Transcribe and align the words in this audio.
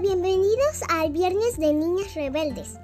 Bienvenidos 0.00 0.82
al 0.90 1.10
Viernes 1.10 1.58
de 1.58 1.72
Niñas 1.72 2.14
Rebeldes. 2.14 2.76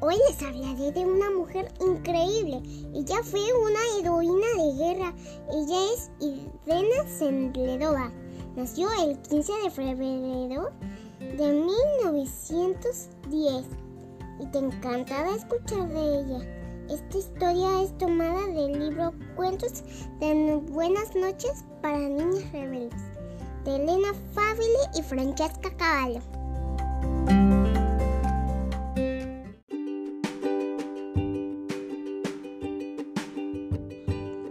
Hoy 0.00 0.16
les 0.28 0.42
hablaré 0.42 0.92
de 0.92 1.06
una 1.06 1.30
mujer 1.30 1.72
increíble. 1.80 2.60
Ella 2.94 3.22
fue 3.22 3.40
una 3.54 3.80
heroína 3.98 4.46
de 4.58 4.74
guerra. 4.76 5.14
Ella 5.50 5.78
es 5.94 6.10
Irena 6.20 7.08
Sendledova. 7.08 8.12
Nació 8.54 8.90
el 9.02 9.18
15 9.18 9.50
de 9.64 9.70
febrero 9.70 10.70
de 11.20 11.52
1910 11.52 13.64
y 14.38 14.46
te 14.52 14.58
encantará 14.58 15.36
escuchar 15.36 15.88
de 15.88 16.20
ella. 16.20 16.40
Esta 16.90 17.16
historia 17.16 17.80
es 17.82 17.96
tomada 17.96 18.46
del 18.46 18.78
libro 18.78 19.14
Cuentos 19.36 19.84
de 20.20 20.60
Buenas 20.70 21.16
noches 21.16 21.64
para 21.80 21.98
Niñas 21.98 22.52
Rebeldes 22.52 23.02
de 23.64 23.76
Elena 23.76 24.12
Fabile 24.34 24.90
y 24.94 25.00
Francesca 25.02 25.70
Cavallo. 25.78 26.20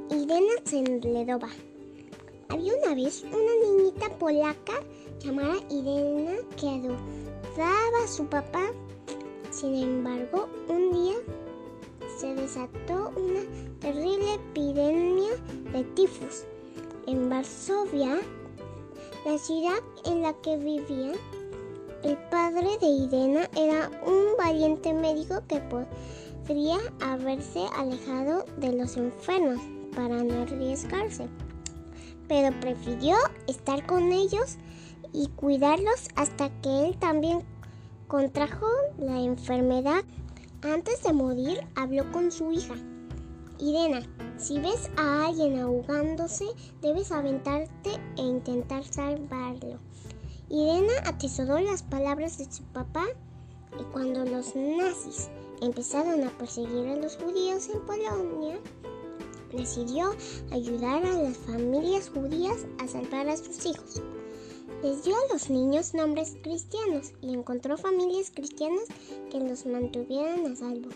Irena 0.10 0.54
Sendledova. 0.66 1.50
Había 2.50 2.74
una 2.76 2.96
vez 2.96 3.24
una 3.24 3.54
niñita 3.64 4.10
polaca 4.18 4.74
llamada 5.20 5.56
Irena 5.70 6.38
que 6.60 6.68
adoraba 6.68 8.04
a 8.04 8.08
su 8.08 8.26
papá. 8.26 8.72
Sin 9.52 9.76
embargo, 9.76 10.50
un 10.68 10.92
día 10.92 11.16
se 12.18 12.34
desató 12.36 13.12
una 13.16 13.42
terrible 13.80 14.36
epidemia 14.36 15.36
de 15.72 15.84
tifus. 15.96 16.44
En 17.06 17.30
Varsovia, 17.30 18.20
la 19.26 19.38
ciudad 19.38 19.80
en 20.06 20.24
la 20.24 20.34
que 20.42 20.58
vivía, 20.58 21.14
el 22.04 22.18
padre 22.30 22.78
de 22.80 22.88
Irena 22.88 23.50
era 23.56 23.90
un 24.06 24.38
valiente 24.38 24.94
médico 24.94 25.42
que 25.48 25.60
podría 25.62 26.78
haberse 27.02 27.66
alejado 27.76 28.46
de 28.58 28.74
los 28.74 28.98
enfermos 28.98 29.60
para 29.96 30.24
no 30.24 30.44
arriesgarse, 30.44 31.28
pero 32.28 32.58
prefirió 32.60 33.16
estar 33.48 33.86
con 33.86 34.12
ellos 34.12 34.58
y 35.14 35.28
cuidarlos 35.30 36.10
hasta 36.16 36.50
que 36.62 36.88
él 36.88 36.98
también 36.98 37.44
contrajo 38.08 38.68
la 38.98 39.20
enfermedad. 39.20 40.04
Antes 40.62 41.04
de 41.04 41.14
morir, 41.14 41.62
habló 41.76 42.12
con 42.12 42.32
su 42.32 42.52
hija. 42.52 42.76
Irena, 43.60 44.02
si 44.38 44.60
ves 44.60 44.90
a 44.98 45.26
alguien 45.26 45.60
ahogándose, 45.60 46.46
debes 46.82 47.12
aventarte 47.12 47.92
e 48.18 48.22
intentar 48.22 48.84
salvarlo. 48.84 49.80
Irena 50.50 50.94
atesoró 51.06 51.60
las 51.60 51.84
palabras 51.84 52.38
de 52.38 52.52
su 52.52 52.64
papá 52.64 53.06
y 53.80 53.84
cuando 53.92 54.26
los 54.26 54.56
nazis 54.56 55.30
empezaron 55.62 56.24
a 56.24 56.38
perseguir 56.38 56.88
a 56.88 56.96
los 56.96 57.18
judíos 57.18 57.70
en 57.70 57.86
Polonia, 57.86 58.60
decidió 59.54 60.16
ayudar 60.52 61.06
a 61.06 61.22
las 61.22 61.38
familias 61.38 62.10
judías 62.10 62.66
a 62.80 62.88
salvar 62.88 63.28
a 63.30 63.38
sus 63.38 63.66
hijos. 63.66 64.02
Les 64.84 65.04
dio 65.04 65.16
a 65.16 65.34
los 65.34 65.50
niños 65.50 65.94
nombres 65.94 66.38
cristianos 66.44 67.14
y 67.22 67.34
encontró 67.34 67.78
familias 67.78 68.32
cristianas 68.34 68.86
que 69.32 69.40
los 69.40 69.66
mantuvieran 69.66 70.46
a 70.46 70.56
salvo 70.56 70.90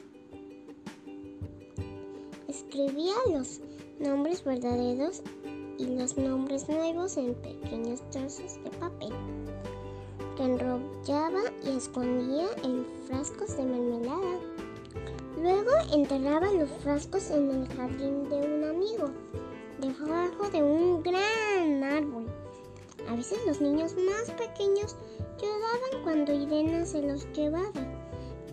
escribía 2.71 3.13
los 3.33 3.59
nombres 3.99 4.43
verdaderos 4.43 5.21
y 5.81 5.95
los 5.97 6.15
nombres 6.15 6.69
nuevos 6.69 7.17
en 7.17 7.33
pequeños 7.33 8.01
trozos 8.11 8.63
de 8.63 8.69
papel 8.71 9.11
que 10.37 10.43
enrollaba 10.43 11.41
y 11.63 11.75
escondía 11.75 12.45
en 12.63 12.85
frascos 13.07 13.57
de 13.57 13.63
mermelada. 13.63 14.39
Luego 15.41 15.71
enterraba 15.91 16.51
los 16.51 16.69
frascos 16.83 17.31
en 17.31 17.49
el 17.49 17.67
jardín 17.69 18.29
de 18.29 18.35
un 18.35 18.63
amigo, 18.63 19.09
debajo 19.79 20.49
de 20.51 20.61
un 20.61 21.01
gran 21.01 21.83
árbol. 21.83 22.27
A 23.09 23.15
veces 23.15 23.39
los 23.47 23.59
niños 23.59 23.95
más 23.95 24.29
pequeños 24.37 24.95
lloraban 25.41 26.03
cuando 26.03 26.31
Irena 26.31 26.85
se 26.85 27.01
los 27.01 27.25
llevaba 27.33 27.71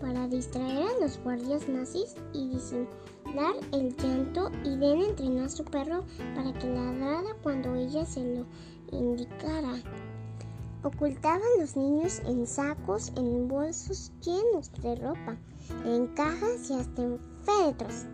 para 0.01 0.27
distraer 0.27 0.87
a 0.87 0.99
los 0.99 1.19
guardias 1.23 1.67
nazis 1.69 2.15
y 2.33 2.49
disimular 2.49 2.89
el 3.71 3.95
llanto, 3.95 4.49
Irene 4.63 5.09
entrenó 5.09 5.43
a 5.43 5.49
su 5.49 5.63
perro 5.63 6.03
para 6.35 6.51
que 6.53 6.67
ladrara 6.67 7.35
cuando 7.43 7.75
ella 7.75 8.05
se 8.05 8.23
lo 8.23 8.45
indicara. 8.91 9.75
Ocultaban 10.83 11.41
los 11.59 11.75
niños 11.75 12.21
en 12.25 12.47
sacos, 12.47 13.11
en 13.15 13.47
bolsos 13.47 14.11
llenos 14.21 14.71
de 14.81 14.95
ropa, 14.95 15.37
en 15.85 16.07
cajas 16.07 16.69
y 16.69 16.73
hasta 16.73 17.01
en 17.01 17.19
féretros. 17.43 18.05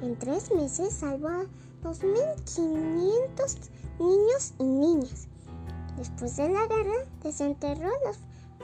En 0.00 0.16
tres 0.16 0.52
meses 0.52 0.92
salvó 0.94 1.28
a 1.28 1.44
2.500 1.82 3.70
niños 3.98 4.54
y 4.58 4.64
niñas. 4.64 5.28
Después 5.96 6.36
de 6.36 6.48
la 6.48 6.66
guerra, 6.66 7.04
desenterró 7.22 7.90
los 8.06 8.18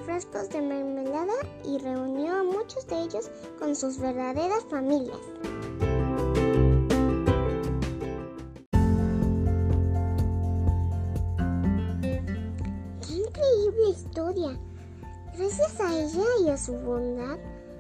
frascos 0.05 0.49
de 0.51 0.61
mermelada 0.61 1.35
y 1.65 1.79
reunió 1.79 2.37
a 2.37 2.45
muchos 2.45 2.87
de 2.87 3.03
ellos 3.03 3.31
con 3.59 3.75
sus 3.75 3.99
verdaderas 3.99 4.65
familias. 4.71 5.19
Gracias 15.37 15.81
a 15.81 15.97
ella 15.97 16.25
y 16.45 16.49
a 16.49 16.57
su 16.57 16.73
bondad, 16.73 17.39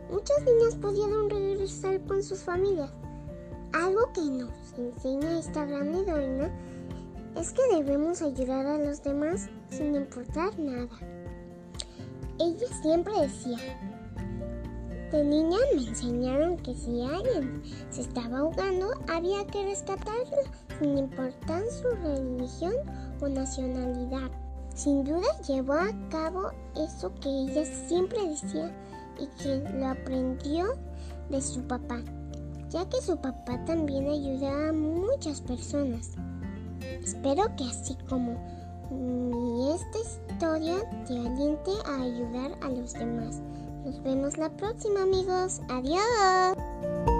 muchos 0.08 0.40
niños 0.44 0.76
pudieron 0.76 1.28
regresar 1.28 2.00
con 2.02 2.22
sus 2.22 2.44
familias. 2.44 2.92
Algo 3.72 4.12
que 4.12 4.20
nos 4.20 4.52
enseña 4.78 5.40
esta 5.40 5.64
gran 5.64 5.92
heroína 5.92 6.52
es 7.36 7.52
que 7.52 7.62
debemos 7.74 8.22
ayudar 8.22 8.66
a 8.66 8.78
los 8.78 9.02
demás 9.02 9.48
sin 9.68 9.96
importar 9.96 10.56
nada. 10.56 10.96
Ella 12.38 12.66
siempre 12.82 13.12
decía, 13.20 13.58
de 15.10 15.24
niña 15.24 15.58
me 15.74 15.88
enseñaron 15.88 16.56
que 16.58 16.74
si 16.74 17.02
alguien 17.02 17.62
se 17.90 18.02
estaba 18.02 18.38
ahogando 18.38 18.92
había 19.08 19.44
que 19.46 19.64
rescatarlo 19.64 20.38
sin 20.78 20.98
importar 20.98 21.64
su 21.68 21.88
religión 22.04 22.74
o 23.20 23.28
nacionalidad. 23.28 24.43
Sin 24.74 25.04
duda 25.04 25.26
llevó 25.46 25.74
a 25.74 25.90
cabo 26.10 26.50
eso 26.76 27.12
que 27.20 27.28
ella 27.28 27.64
siempre 27.86 28.28
decía 28.28 28.74
y 29.20 29.26
que 29.40 29.56
lo 29.78 29.86
aprendió 29.86 30.66
de 31.30 31.40
su 31.40 31.62
papá, 31.62 32.00
ya 32.70 32.88
que 32.88 33.00
su 33.00 33.16
papá 33.16 33.64
también 33.64 34.08
ayudaba 34.08 34.70
a 34.70 34.72
muchas 34.72 35.40
personas. 35.40 36.10
Espero 36.80 37.44
que 37.56 37.64
así 37.64 37.96
como 38.08 38.36
esta 39.74 39.98
historia 39.98 40.76
te 41.06 41.14
aliente 41.14 41.70
a 41.86 42.02
ayudar 42.02 42.58
a 42.62 42.68
los 42.68 42.92
demás. 42.94 43.40
Nos 43.84 44.02
vemos 44.02 44.36
la 44.38 44.50
próxima 44.50 45.02
amigos. 45.02 45.60
Adiós. 45.68 47.13